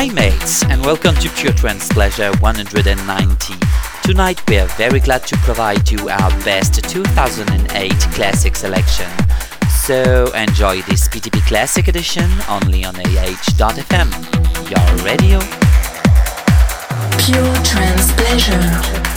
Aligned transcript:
Hi 0.00 0.08
mates 0.08 0.64
and 0.64 0.80
welcome 0.82 1.14
to 1.16 1.28
Pure 1.28 1.52
Trance 1.52 1.90
Pleasure 1.90 2.32
190. 2.38 3.54
Tonight 4.02 4.48
we 4.48 4.58
are 4.58 4.66
very 4.68 4.98
glad 4.98 5.26
to 5.26 5.36
provide 5.36 5.90
you 5.90 6.08
our 6.08 6.30
best 6.42 6.82
2008 6.82 7.92
classic 8.14 8.56
selection. 8.56 9.06
So 9.68 10.32
enjoy 10.32 10.80
this 10.88 11.06
PTP 11.06 11.46
Classic 11.46 11.86
Edition 11.86 12.30
only 12.48 12.82
on 12.82 12.96
AH.fm. 12.96 14.10
Your 14.70 15.04
radio. 15.04 15.38
Pure 17.18 17.62
Trance 17.62 18.10
Pleasure. 18.14 19.09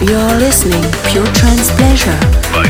You're 0.00 0.38
listening 0.38 0.82
Pure 1.04 1.26
Trance 1.34 1.70
Pleasure. 1.72 2.18
by 2.54 2.64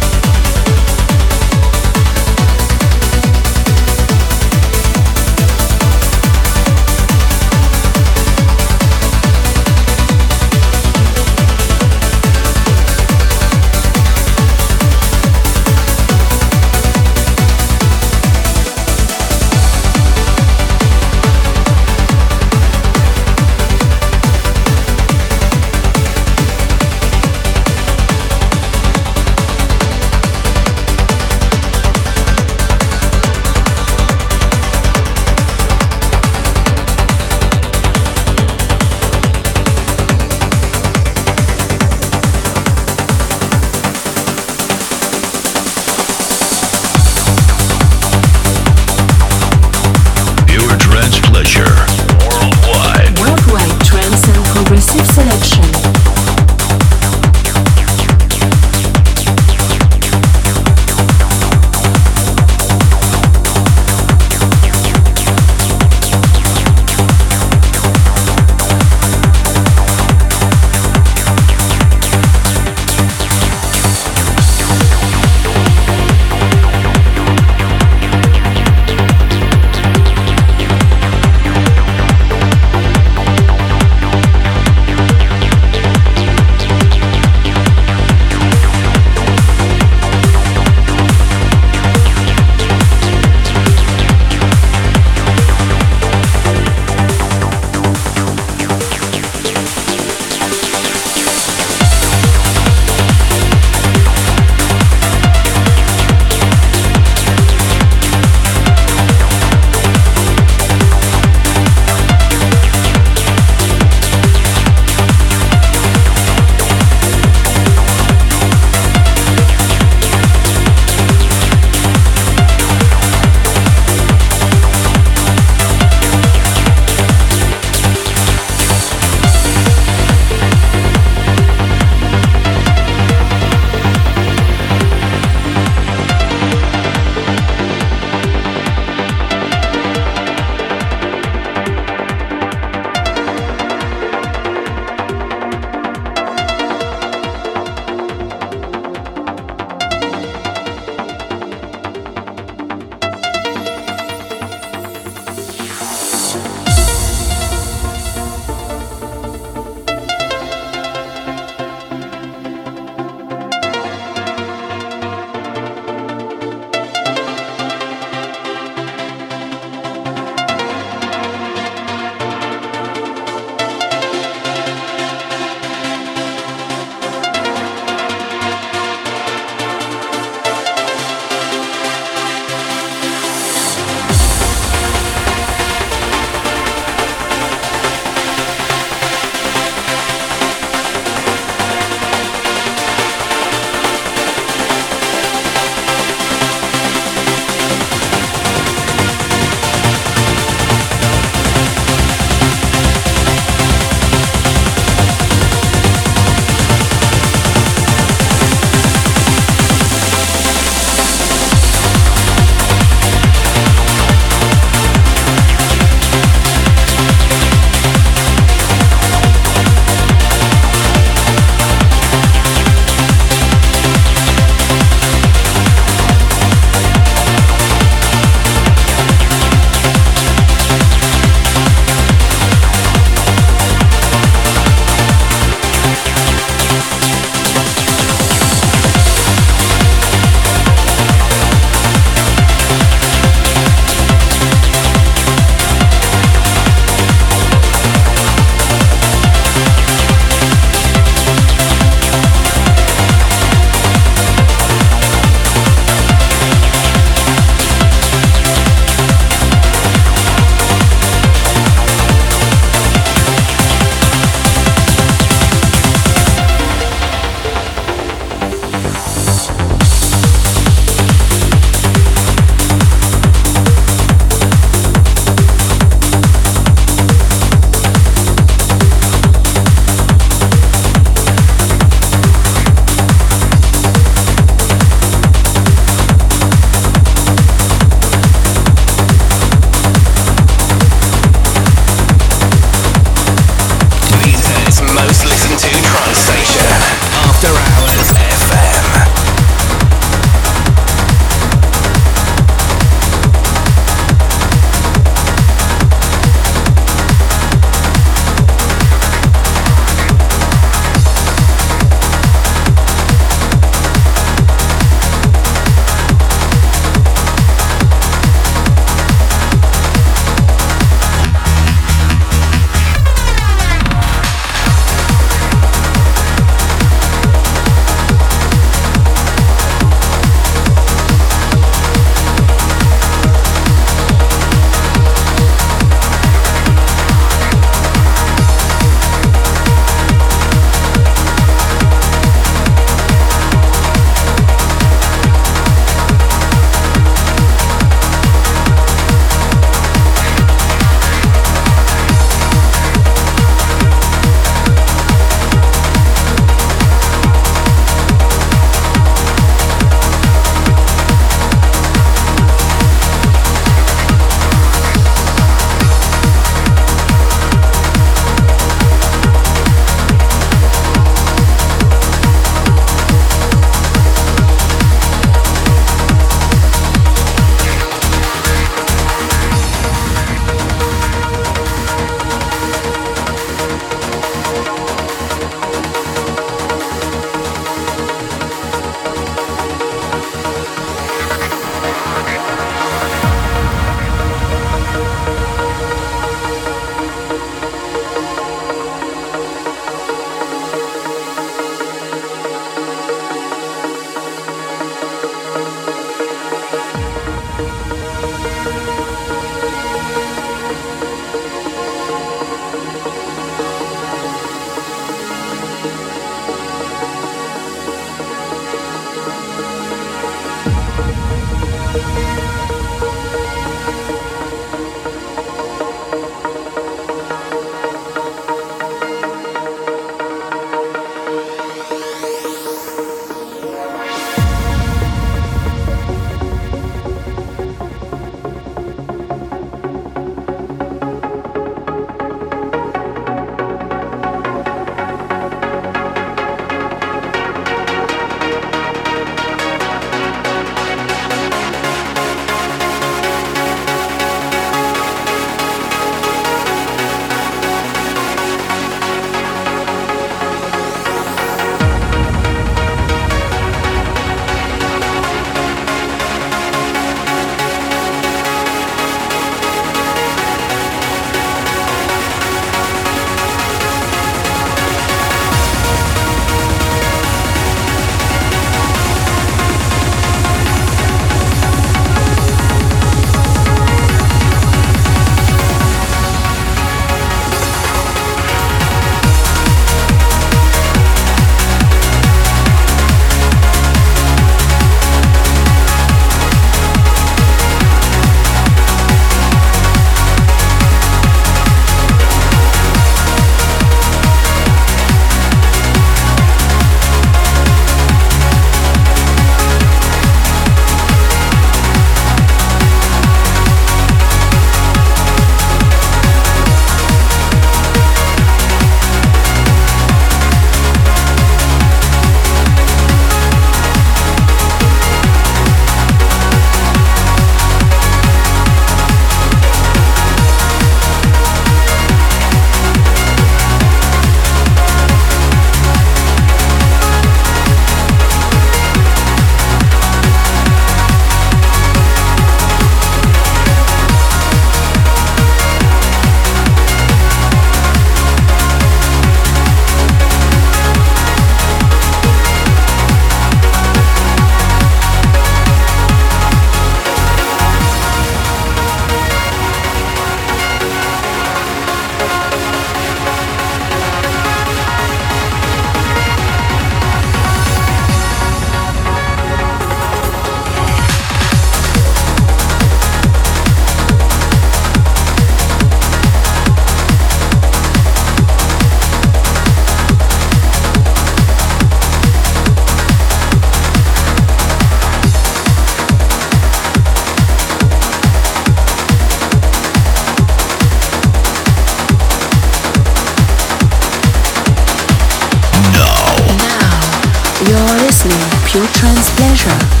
trance 599.01 599.31
pleasure. 599.31 600.00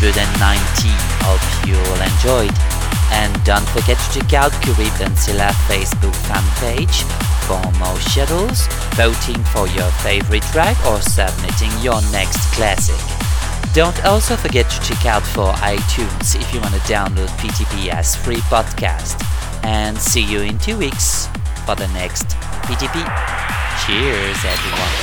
119. 0.00 0.94
Hope 1.26 1.42
you 1.66 1.74
all 1.74 2.00
enjoyed. 2.00 2.54
And 3.10 3.32
don't 3.42 3.66
forget 3.70 3.98
to 3.98 4.20
check 4.20 4.32
out 4.34 4.52
Curib 4.62 4.94
and 5.00 5.18
Silla 5.18 5.50
Facebook 5.66 6.14
fan 6.28 6.44
page 6.62 7.02
for 7.48 7.58
more 7.80 7.98
schedules, 8.00 8.68
voting 8.94 9.42
for 9.50 9.66
your 9.68 9.90
favorite 10.06 10.44
track 10.54 10.76
or 10.86 11.00
submitting 11.00 11.72
your 11.82 12.00
next 12.12 12.38
classic. 12.54 13.00
Don't 13.74 14.04
also 14.04 14.36
forget 14.36 14.70
to 14.70 14.80
check 14.82 15.06
out 15.06 15.22
for 15.22 15.50
iTunes 15.64 16.38
if 16.38 16.52
you 16.54 16.60
want 16.60 16.74
to 16.74 16.80
download 16.80 17.28
PTP's 17.40 18.14
free 18.16 18.42
podcast. 18.52 19.22
And 19.64 19.98
see 19.98 20.22
you 20.22 20.40
in 20.42 20.58
two 20.58 20.78
weeks 20.78 21.26
for 21.66 21.74
the 21.74 21.88
next 21.88 22.36
PTP. 22.68 23.02
Cheers 23.82 24.38
everyone. 24.44 24.94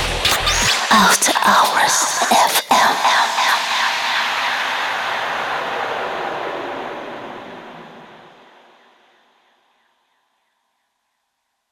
After 0.90 1.32
Hours 1.44 1.92
FM. 2.32 3.25